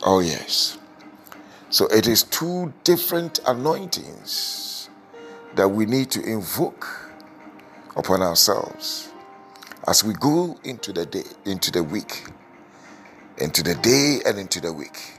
Oh, 0.02 0.20
yes. 0.20 0.78
So 1.70 1.86
it 1.88 2.08
is 2.08 2.24
two 2.24 2.72
different 2.82 3.40
anointings 3.46 4.88
that 5.54 5.68
we 5.68 5.86
need 5.86 6.10
to 6.12 6.22
invoke 6.22 7.12
upon 7.96 8.22
ourselves 8.22 9.10
as 9.86 10.02
we 10.02 10.14
go 10.14 10.58
into 10.64 10.92
the 10.92 11.06
day, 11.06 11.24
into 11.44 11.70
the 11.70 11.82
week 11.82 12.24
into 13.40 13.62
the 13.62 13.74
day 13.76 14.20
and 14.26 14.38
into 14.38 14.60
the 14.60 14.72
week. 14.72 15.14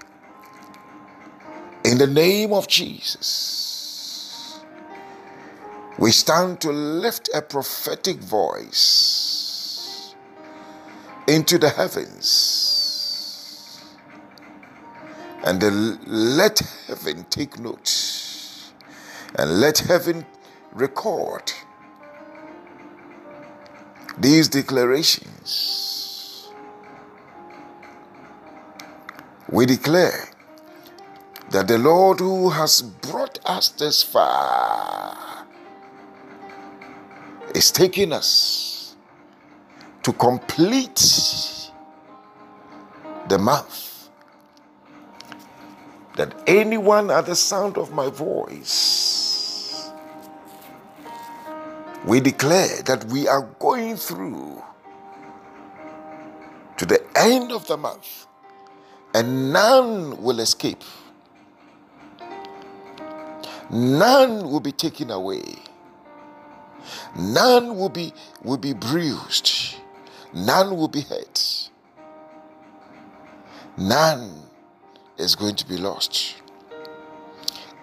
In 1.84 1.98
the 1.98 2.08
name 2.08 2.54
of 2.54 2.68
Jesus, 2.68 4.60
we 5.98 6.12
stand 6.12 6.62
to 6.62 6.72
lift 6.72 7.30
a 7.34 7.42
prophetic 7.42 8.18
voice 8.18 10.16
into 11.28 11.58
the 11.58 11.70
heavens. 11.70 12.76
And 15.44 15.64
let 16.06 16.60
heaven 16.88 17.26
take 17.30 17.60
note. 17.60 18.72
And 19.36 19.62
let 19.62 19.80
heaven 19.80 20.26
record 20.74 21.52
these 24.18 24.50
declarations 24.50 25.89
we 29.52 29.66
declare 29.66 30.30
that 31.50 31.68
the 31.68 31.78
Lord 31.78 32.20
who 32.20 32.50
has 32.50 32.82
brought 32.82 33.40
us 33.46 33.70
this 33.70 34.04
far 34.04 35.48
is 37.56 37.72
taking 37.72 38.14
us 38.14 38.96
to 40.04 40.14
complete 40.14 41.72
the 43.28 43.40
month. 43.40 44.10
That 46.16 46.36
anyone 46.46 47.10
at 47.10 47.26
the 47.26 47.36
sound 47.36 47.78
of 47.78 47.92
my 47.92 48.10
voice, 48.10 49.90
we 52.06 52.20
declare 52.20 52.84
that 52.84 53.06
we 53.06 53.28
are 53.28 53.44
going 53.58 53.96
through 53.96 54.62
to 56.78 56.86
the 56.86 57.04
end 57.18 57.52
of 57.52 57.66
the 57.68 57.78
month 57.78 58.28
and 59.14 59.52
none 59.52 60.22
will 60.22 60.40
escape. 60.40 60.84
None 63.72 64.50
will 64.50 64.60
be 64.60 64.72
taken 64.72 65.12
away. 65.12 65.44
None 67.16 67.76
will 67.76 67.90
be 67.90 68.14
will 68.44 68.58
be 68.58 68.74
bruised. 68.74 69.76
None 70.34 70.76
will 70.76 70.88
be 70.88 71.02
hurt. 71.02 71.70
None 73.78 74.44
is 75.18 75.36
going 75.36 75.56
to 75.56 75.68
be 75.68 75.78
lost. 75.78 76.36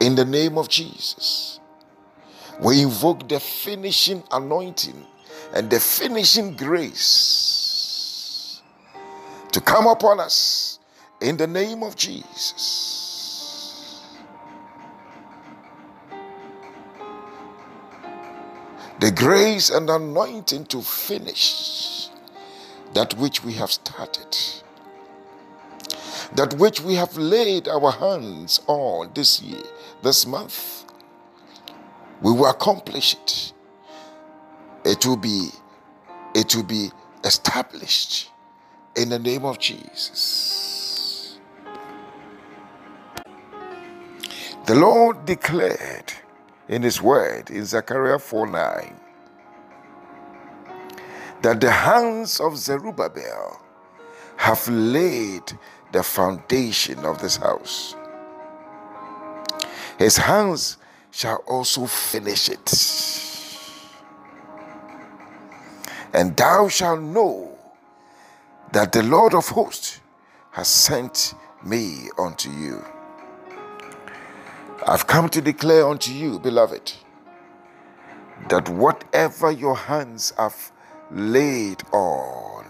In 0.01 0.15
the 0.15 0.25
name 0.25 0.59
of 0.59 0.69
Jesus, 0.69 1.61
we 2.61 2.83
invoke 2.83 3.29
the 3.29 3.41
finishing 3.41 4.23
anointing 4.31 5.07
and 5.55 5.71
the 5.71 5.81
finishing 5.81 6.57
grace 6.57 8.63
to 9.53 9.61
come 9.61 9.87
upon 9.87 10.21
us 10.21 10.79
in 11.21 11.37
the 11.37 11.47
name 11.47 11.83
of 11.83 11.97
Jesus. 11.97 13.17
The 19.01 19.11
grace 19.11 19.71
and 19.71 19.91
anointing 19.91 20.67
to 20.67 20.81
finish 20.81 22.09
that 22.95 23.15
which 23.19 23.45
we 23.45 23.53
have 23.55 23.71
started, 23.71 24.37
that 26.35 26.55
which 26.55 26.81
we 26.81 26.95
have 26.95 27.17
laid 27.17 27.69
our 27.69 27.93
hands 27.93 28.61
on 28.67 29.11
this 29.15 29.43
year, 29.43 29.63
this 30.03 30.27
month. 30.27 30.85
We 32.23 32.33
will 32.33 32.47
accomplish 32.47 33.15
it. 33.15 33.53
It 34.85 35.05
will 35.05 35.19
be, 35.19 35.51
it 36.35 36.55
will 36.57 36.63
be 36.63 36.91
established 37.23 38.31
in 38.97 39.11
the 39.11 39.19
name 39.19 39.45
of 39.45 39.59
Jesus. 39.59 40.66
The 44.67 44.75
Lord 44.75 45.25
declared 45.27 46.13
in 46.69 46.83
His 46.83 47.01
word 47.01 47.51
in 47.51 47.65
Zechariah 47.65 48.19
4 48.19 48.49
9 48.49 49.01
that 51.43 51.61
the 51.61 51.71
hands 51.71 52.41
of 52.41 52.57
Zerubbabel 52.59 53.63
have 54.37 54.67
laid 54.69 55.43
the 55.93 56.03
foundation 56.03 57.05
of 57.05 57.23
this 57.23 57.37
house. 57.37 57.95
His 60.01 60.17
hands 60.17 60.79
shall 61.13 61.45
also 61.47 61.87
finish 61.87 62.49
it. 62.49 62.73
And 66.13 66.37
thou 66.37 66.67
shalt 66.67 67.03
know 67.03 67.57
that 68.73 68.91
the 68.91 69.05
Lord 69.05 69.33
of 69.33 69.49
hosts 69.49 70.01
has 70.51 70.67
sent 70.67 71.35
me 71.63 72.09
unto 72.19 72.51
you. 72.51 72.85
I've 74.85 75.07
come 75.07 75.29
to 75.31 75.41
declare 75.41 75.87
unto 75.87 76.13
you, 76.13 76.39
beloved, 76.39 76.93
that 78.49 78.69
whatever 78.69 79.51
your 79.51 79.75
hands 79.75 80.33
have 80.37 80.71
laid 81.11 81.83
on 81.93 82.67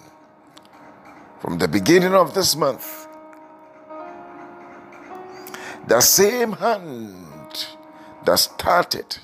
from 1.41 1.59
the 1.59 1.67
beginning 1.67 2.15
of 2.15 2.33
this 2.35 2.55
month, 2.55 3.09
the 5.89 6.01
same 6.01 6.53
hand 6.53 7.67
that 8.25 8.39
started 8.39 9.19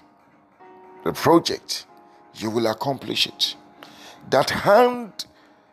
the 1.05 1.13
project, 1.13 1.87
you 2.35 2.51
will 2.51 2.67
accomplish 2.67 3.27
it. 3.27 3.55
That 4.31 4.51
hand 4.51 5.27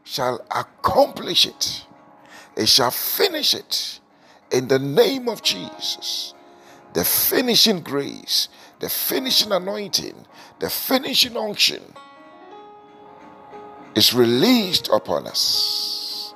shall 0.04 0.46
accomplish 0.52 1.46
it, 1.46 1.86
it 2.56 2.68
shall 2.68 2.92
finish 2.92 3.54
it 3.54 4.00
in 4.52 4.68
the 4.68 4.80
name 4.80 5.28
of 5.28 5.42
Jesus. 5.42 6.34
The 6.94 7.06
finishing 7.06 7.82
grace, 7.82 8.50
the 8.80 8.90
finishing 8.90 9.52
anointing, 9.52 10.26
the 10.60 10.70
finishing 10.70 11.38
unction 11.38 11.82
is 13.96 14.14
released 14.14 14.90
upon 14.90 15.28
us. 15.28 16.34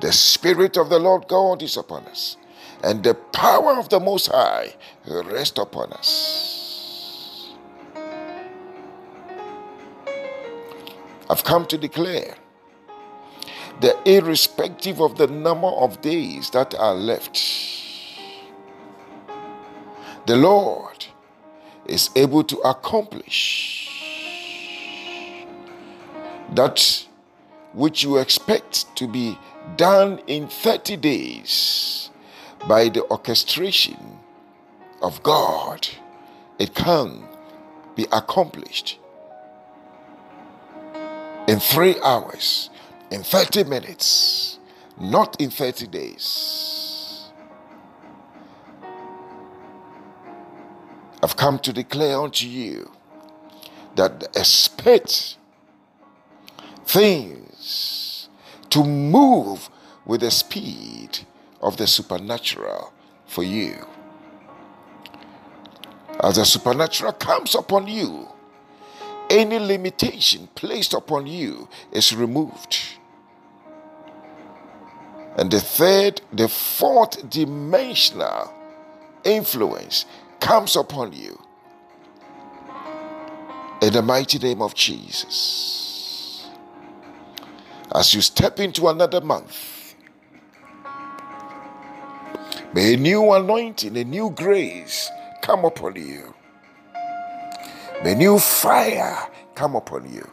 The 0.00 0.12
Spirit 0.12 0.76
of 0.76 0.90
the 0.90 0.98
Lord 0.98 1.26
God 1.26 1.62
is 1.62 1.76
upon 1.76 2.04
us, 2.06 2.36
and 2.84 3.02
the 3.02 3.14
power 3.14 3.78
of 3.78 3.88
the 3.88 3.98
Most 3.98 4.28
High 4.28 4.74
rest 5.06 5.58
upon 5.58 5.92
us. 5.92 7.54
I've 11.30 11.44
come 11.44 11.66
to 11.66 11.76
declare 11.76 12.36
that 13.80 13.96
irrespective 14.06 15.00
of 15.00 15.18
the 15.18 15.26
number 15.26 15.66
of 15.68 16.00
days 16.00 16.50
that 16.50 16.74
are 16.74 16.94
left, 16.94 17.36
the 20.28 20.36
Lord 20.36 21.06
is 21.86 22.10
able 22.14 22.44
to 22.44 22.58
accomplish 22.58 23.88
that 26.54 27.06
which 27.72 28.02
you 28.02 28.18
expect 28.18 28.94
to 28.96 29.08
be 29.08 29.38
done 29.78 30.20
in 30.26 30.46
30 30.46 30.98
days 30.98 32.10
by 32.68 32.90
the 32.90 33.04
orchestration 33.04 34.18
of 35.00 35.22
God. 35.22 35.88
It 36.58 36.74
can 36.74 37.24
be 37.96 38.06
accomplished 38.12 38.98
in 41.46 41.58
three 41.58 41.96
hours 42.04 42.68
in 43.10 43.22
30 43.22 43.64
minutes, 43.64 44.58
not 45.00 45.40
in 45.40 45.48
30 45.48 45.86
days. 45.86 46.87
I've 51.22 51.36
come 51.36 51.58
to 51.60 51.72
declare 51.72 52.20
unto 52.20 52.46
you 52.46 52.90
that 53.96 54.22
expect 54.36 55.36
things 56.86 58.28
to 58.70 58.84
move 58.84 59.68
with 60.06 60.20
the 60.20 60.30
speed 60.30 61.18
of 61.60 61.76
the 61.76 61.86
supernatural 61.86 62.92
for 63.26 63.42
you. 63.42 63.86
As 66.20 66.36
the 66.36 66.44
supernatural 66.44 67.12
comes 67.12 67.54
upon 67.54 67.88
you, 67.88 68.28
any 69.30 69.58
limitation 69.58 70.48
placed 70.54 70.94
upon 70.94 71.26
you 71.26 71.68
is 71.92 72.14
removed. 72.14 72.78
And 75.36 75.50
the 75.50 75.60
third, 75.60 76.20
the 76.32 76.48
fourth 76.48 77.28
dimensional 77.28 78.52
influence 79.24 80.06
comes 80.40 80.76
upon 80.76 81.12
you. 81.12 81.40
In 83.82 83.92
the 83.92 84.02
mighty 84.02 84.38
name 84.38 84.60
of 84.60 84.74
Jesus. 84.74 86.48
As 87.94 88.14
you 88.14 88.20
step 88.20 88.60
into 88.60 88.88
another 88.88 89.20
month, 89.20 89.94
may 92.74 92.94
a 92.94 92.96
new 92.96 93.32
anointing, 93.32 93.96
a 93.96 94.04
new 94.04 94.30
grace 94.30 95.10
come 95.42 95.64
upon 95.64 95.96
you. 95.96 96.34
May 98.04 98.14
new 98.14 98.38
fire 98.38 99.28
come 99.54 99.74
upon 99.74 100.12
you. 100.12 100.28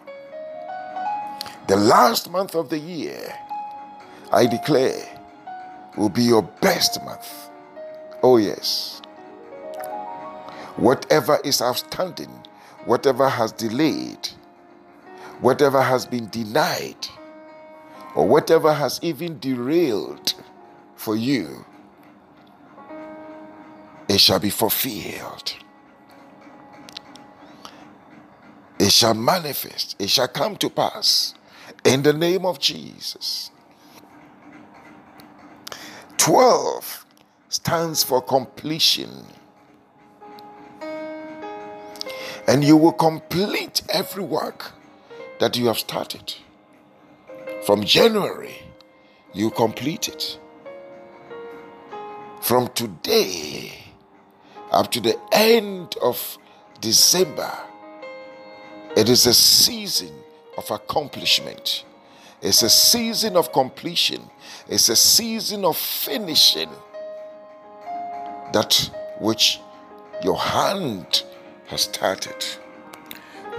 The 1.67 1.77
last 1.77 2.29
month 2.29 2.55
of 2.55 2.69
the 2.69 2.77
year 2.77 3.33
I 4.31 4.47
declare, 4.47 5.07
will 5.97 6.09
be 6.09 6.23
your 6.23 6.41
best 6.41 7.01
month. 7.05 7.49
Oh, 8.21 8.37
yes. 8.37 9.01
Whatever 10.77 11.39
is 11.43 11.61
outstanding, 11.61 12.31
whatever 12.85 13.29
has 13.29 13.51
delayed, 13.51 14.29
whatever 15.39 15.81
has 15.81 16.05
been 16.05 16.29
denied, 16.29 17.07
or 18.15 18.27
whatever 18.27 18.73
has 18.73 18.99
even 19.01 19.39
derailed 19.39 20.33
for 20.95 21.15
you, 21.15 21.65
it 24.07 24.19
shall 24.19 24.39
be 24.39 24.49
fulfilled. 24.49 25.53
It 28.79 28.91
shall 28.91 29.13
manifest, 29.13 29.95
it 29.99 30.09
shall 30.09 30.27
come 30.27 30.57
to 30.57 30.69
pass 30.69 31.33
in 31.83 32.03
the 32.03 32.13
name 32.13 32.45
of 32.45 32.59
Jesus. 32.59 33.51
12 36.17 37.05
stands 37.49 38.03
for 38.03 38.21
completion. 38.21 39.25
And 42.47 42.63
you 42.63 42.77
will 42.77 42.93
complete 42.93 43.81
every 43.89 44.23
work 44.23 44.71
that 45.39 45.57
you 45.57 45.67
have 45.67 45.79
started. 45.79 46.35
From 47.65 47.83
January, 47.83 48.55
you 49.33 49.49
complete 49.49 50.07
it. 50.07 50.39
From 52.41 52.67
today 52.69 53.73
up 54.71 54.91
to 54.91 55.01
the 55.01 55.19
end 55.31 55.95
of 56.01 56.37
December, 56.79 57.51
it 58.95 59.09
is 59.09 59.25
a 59.25 59.33
season 59.33 60.13
of 60.57 60.69
accomplishment. 60.69 61.83
It's 62.41 62.61
a 62.61 62.69
season 62.69 63.35
of 63.35 63.51
completion. 63.51 64.21
It's 64.67 64.89
a 64.89 64.95
season 64.95 65.65
of 65.65 65.75
finishing 65.75 66.69
that 68.53 68.91
which 69.19 69.59
your 70.23 70.37
hand 70.37 71.23
has 71.67 71.81
started. 71.81 72.45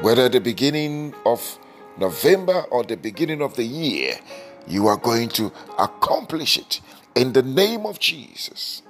Whether 0.01 0.29
the 0.29 0.40
beginning 0.40 1.14
of 1.25 1.59
November 1.99 2.62
or 2.71 2.85
the 2.85 2.97
beginning 2.97 3.40
of 3.42 3.57
the 3.57 3.64
year, 3.64 4.19
you 4.66 4.87
are 4.88 4.97
going 4.97 5.29
to 5.31 5.53
accomplish 5.79 6.59
it 6.59 6.81
in 7.14 7.33
the 7.33 7.42
name 7.42 7.87
of 7.87 7.99
Jesus. 7.99 8.83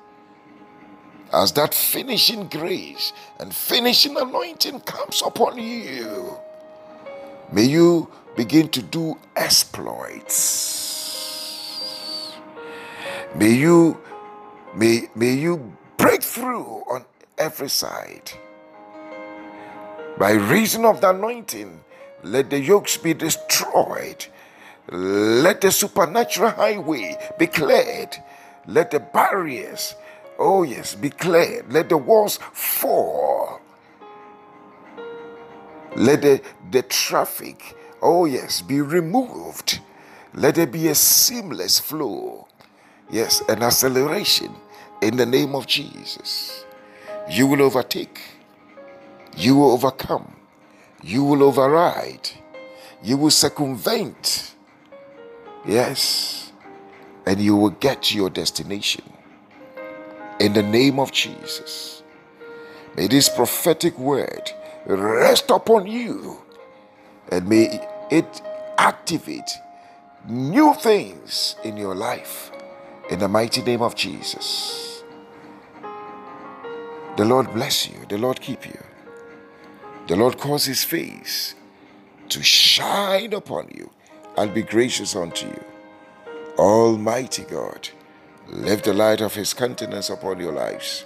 As 1.32 1.52
that 1.52 1.74
finishing 1.74 2.48
grace 2.48 3.12
and 3.40 3.54
finishing 3.54 4.16
anointing 4.16 4.80
comes 4.80 5.22
upon 5.24 5.58
you, 5.58 6.36
may 7.52 7.64
you 7.64 8.10
begin 8.36 8.68
to 8.70 8.82
do 8.82 9.18
exploits. 9.36 10.86
May 13.34 13.52
you 13.52 13.98
may, 14.74 15.08
may 15.14 15.34
you 15.34 15.72
break 15.96 16.22
through 16.22 16.84
on 16.90 17.04
every 17.38 17.68
side. 17.68 18.32
By 20.18 20.32
reason 20.32 20.84
of 20.84 21.00
the 21.00 21.10
anointing, 21.10 21.80
let 22.22 22.50
the 22.50 22.60
yokes 22.60 22.96
be 22.96 23.14
destroyed. 23.14 24.26
Let 24.90 25.60
the 25.60 25.70
supernatural 25.70 26.50
highway 26.50 27.16
be 27.38 27.46
cleared. 27.46 28.16
Let 28.66 28.90
the 28.90 29.00
barriers, 29.00 29.94
oh 30.38 30.62
yes, 30.62 30.94
be 30.94 31.10
cleared. 31.10 31.72
Let 31.72 31.88
the 31.88 31.96
walls 31.96 32.38
fall. 32.52 33.60
Let 35.94 36.22
the, 36.22 36.40
the 36.70 36.82
traffic 36.82 37.76
oh 38.02 38.24
yes, 38.24 38.62
be 38.62 38.80
removed. 38.80 39.80
Let 40.34 40.54
there 40.54 40.66
be 40.66 40.88
a 40.88 40.94
seamless 40.94 41.80
flow. 41.80 42.46
Yes, 43.10 43.42
an 43.48 43.62
acceleration 43.62 44.54
in 45.02 45.16
the 45.16 45.26
name 45.26 45.54
of 45.54 45.66
Jesus. 45.66 46.64
You 47.28 47.46
will 47.46 47.62
overtake. 47.62 48.20
You 49.36 49.56
will 49.56 49.72
overcome. 49.72 50.36
You 51.02 51.24
will 51.24 51.42
override. 51.42 52.30
You 53.02 53.16
will 53.16 53.30
circumvent. 53.30 54.54
Yes. 55.66 56.52
And 57.26 57.40
you 57.40 57.56
will 57.56 57.70
get 57.70 58.04
to 58.04 58.16
your 58.16 58.30
destination. 58.30 59.04
In 60.40 60.52
the 60.52 60.62
name 60.62 60.98
of 60.98 61.12
Jesus. 61.12 62.02
May 62.96 63.08
this 63.08 63.28
prophetic 63.28 63.98
word 63.98 64.50
rest 64.86 65.50
upon 65.50 65.86
you 65.86 66.38
and 67.30 67.48
may 67.48 67.80
it 68.10 68.42
activate 68.78 69.50
new 70.28 70.74
things 70.74 71.56
in 71.64 71.76
your 71.76 71.94
life 71.94 72.50
in 73.10 73.18
the 73.18 73.28
mighty 73.28 73.62
name 73.62 73.82
of 73.82 73.94
Jesus. 73.94 75.02
The 77.16 77.24
Lord 77.24 77.52
bless 77.52 77.88
you, 77.88 77.96
the 78.08 78.18
Lord 78.18 78.40
keep 78.40 78.66
you. 78.66 78.85
The 80.06 80.16
Lord 80.16 80.38
cause 80.38 80.66
his 80.66 80.84
face 80.84 81.54
to 82.28 82.42
shine 82.42 83.32
upon 83.32 83.68
you 83.74 83.90
and 84.36 84.54
be 84.54 84.62
gracious 84.62 85.16
unto 85.16 85.46
you. 85.46 85.64
Almighty 86.58 87.42
God, 87.44 87.88
lift 88.48 88.84
the 88.84 88.94
light 88.94 89.20
of 89.20 89.34
his 89.34 89.52
countenance 89.52 90.08
upon 90.08 90.38
your 90.38 90.52
lives 90.52 91.04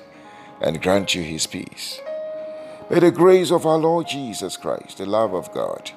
and 0.60 0.82
grant 0.82 1.14
you 1.14 1.22
his 1.22 1.46
peace. 1.46 2.00
May 2.90 2.98
the 2.98 3.10
grace 3.10 3.50
of 3.50 3.66
our 3.66 3.78
Lord 3.78 4.06
Jesus 4.06 4.56
Christ, 4.56 4.98
the 4.98 5.06
love 5.06 5.32
of 5.32 5.50
God, 5.52 5.90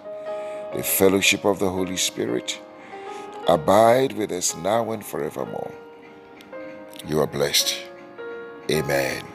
the 0.74 0.84
fellowship 0.84 1.44
of 1.44 1.60
the 1.60 1.70
Holy 1.70 1.98
Spirit 1.98 2.62
abide 3.48 4.14
with 4.14 4.32
us 4.32 4.56
now 4.56 4.92
and 4.92 5.06
forevermore. 5.06 5.74
You 7.06 7.20
are 7.20 7.28
blessed. 7.28 7.76
Amen. 8.72 9.33